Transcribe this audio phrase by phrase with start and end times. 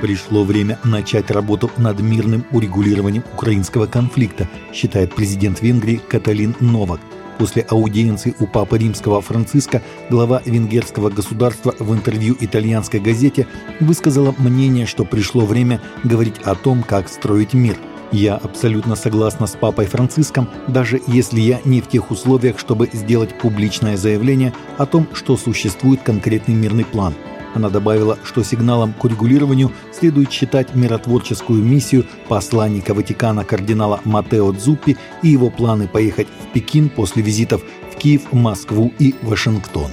[0.00, 7.00] Пришло время начать работу над мирным урегулированием украинского конфликта, считает президент Венгрии Каталин Новак.
[7.38, 13.46] После аудиенции у Папы Римского Франциска глава венгерского государства в интервью итальянской газете
[13.78, 17.76] высказала мнение, что пришло время говорить о том, как строить мир.
[18.10, 23.38] Я абсолютно согласна с Папой Франциском, даже если я не в тех условиях, чтобы сделать
[23.38, 27.14] публичное заявление о том, что существует конкретный мирный план–
[27.54, 34.96] она добавила, что сигналом к урегулированию следует считать миротворческую миссию посланника Ватикана кардинала Матео Дзуппи
[35.22, 39.90] и его планы поехать в Пекин после визитов в Киев, Москву и Вашингтон.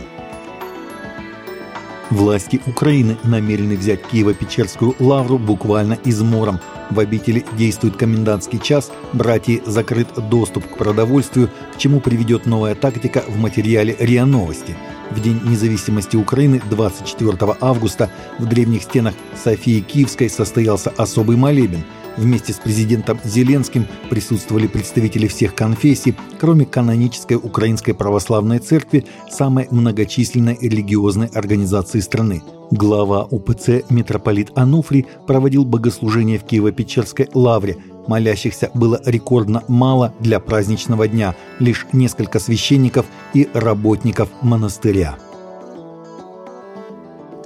[2.10, 6.62] Власти Украины намерены взять Киево-Печерскую лавру буквально измором.
[6.90, 13.26] В обители действует комендантский час, братья закрыт доступ к продовольствию, к чему приведет новая тактика
[13.28, 14.78] в материале РИА Новости–
[15.12, 21.84] в День независимости Украины 24 августа в древних стенах Софии Киевской состоялся особый молебен.
[22.18, 30.58] Вместе с президентом Зеленским присутствовали представители всех конфессий, кроме канонической Украинской Православной Церкви, самой многочисленной
[30.60, 32.42] религиозной организации страны.
[32.72, 41.08] Глава УПЦ митрополит Ануфрий проводил богослужение в Киево-Печерской лавре– Молящихся было рекордно мало для праздничного
[41.08, 45.18] дня, лишь несколько священников и работников монастыря.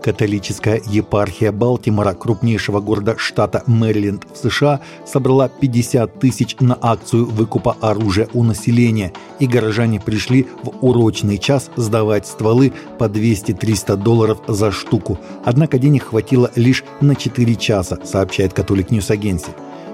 [0.03, 7.77] Католическая епархия Балтимора, крупнейшего города штата Мэриленд в США, собрала 50 тысяч на акцию выкупа
[7.81, 14.71] оружия у населения, и горожане пришли в урочный час сдавать стволы по 200-300 долларов за
[14.71, 15.19] штуку.
[15.45, 19.51] Однако денег хватило лишь на 4 часа, сообщает Catholic News Agency.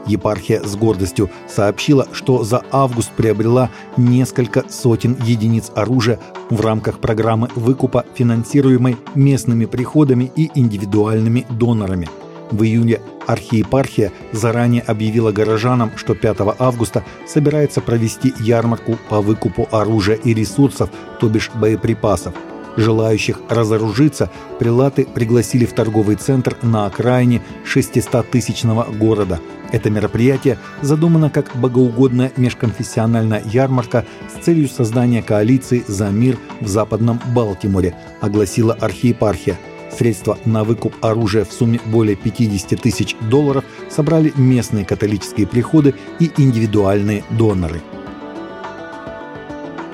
[0.08, 6.20] Епархия с гордостью сообщила, что за август приобрела несколько сотен единиц оружия
[6.50, 12.08] в рамках программы выкупа, финансируемой местными приходами и индивидуальными донорами.
[12.52, 20.16] В июле архиепархия заранее объявила горожанам, что 5 августа собирается провести ярмарку по выкупу оружия
[20.16, 22.34] и ресурсов, то бишь боеприпасов–
[22.77, 24.30] Желающих разоружиться
[24.60, 29.39] прилаты пригласили в торговый центр на окраине 600-тысячного города.
[29.71, 37.20] Это мероприятие задумано как богоугодная межконфессиональная ярмарка с целью создания коалиции за мир в Западном
[37.33, 39.58] Балтиморе, огласила архиепархия.
[39.98, 46.30] Средства на выкуп оружия в сумме более 50 тысяч долларов собрали местные католические приходы и
[46.37, 47.82] индивидуальные доноры.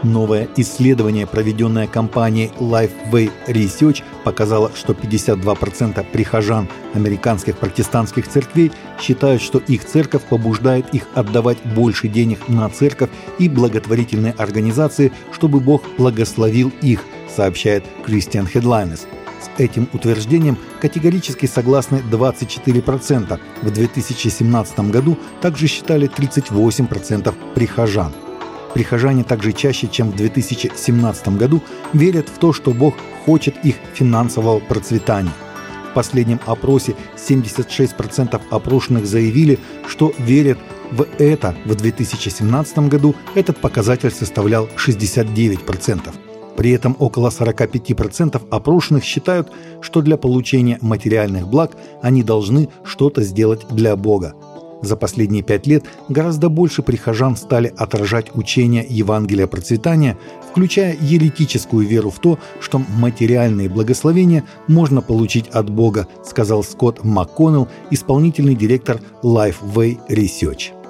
[0.04, 9.60] Новое исследование, проведенное компанией Lifeway Research, показало, что 52% прихожан американских протестантских церквей считают, что
[9.60, 16.72] их церковь побуждает их отдавать больше денег на церковь и благотворительные организации, чтобы Бог благословил
[16.82, 19.02] их, сообщает Christian Headlines.
[19.42, 23.40] С этим утверждением категорически согласны 24%.
[23.62, 28.14] В 2017 году также считали 38% прихожан.
[28.74, 31.62] Прихожане также чаще, чем в 2017 году,
[31.94, 32.96] верят в то, что Бог
[33.26, 35.32] хочет их финансового процветания.
[35.92, 40.58] В последнем опросе 76% опрошенных заявили, что верят
[40.92, 41.56] в это.
[41.66, 46.14] В 2017 году этот показатель составлял 69%.
[46.58, 49.52] При этом около 45% опрошенных считают,
[49.82, 54.34] что для получения материальных благ они должны что-то сделать для Бога.
[54.84, 60.18] За последние пять лет гораздо больше прихожан стали отражать учения Евангелия процветания,
[60.52, 67.70] включая еретическую веру в то, что материальные благословения можно получить от Бога, сказал Скотт МакКоннелл,
[67.92, 70.83] исполнительный директор Lifeway Research.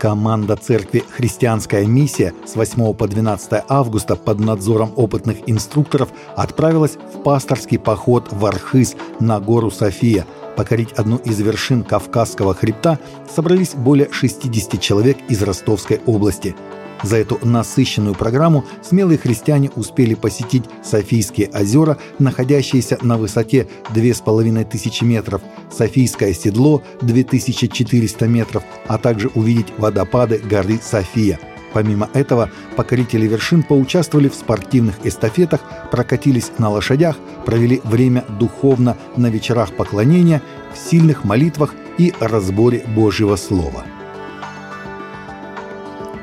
[0.00, 7.22] Команда церкви «Христианская миссия» с 8 по 12 августа под надзором опытных инструкторов отправилась в
[7.22, 10.26] пасторский поход в Архыз на гору София–
[10.60, 12.98] покорить одну из вершин Кавказского хребта
[13.34, 16.54] собрались более 60 человек из Ростовской области.
[17.02, 25.42] За эту насыщенную программу смелые христиане успели посетить Софийские озера, находящиеся на высоте 2500 метров,
[25.70, 31.38] Софийское седло 2400 метров, а также увидеть водопады горы София–
[31.72, 35.60] Помимо этого, покорители вершин поучаствовали в спортивных эстафетах,
[35.90, 37.16] прокатились на лошадях,
[37.46, 40.42] провели время духовно на вечерах поклонения,
[40.74, 43.84] в сильных молитвах и разборе Божьего Слова.